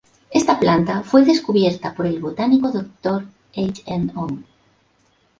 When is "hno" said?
3.53-4.43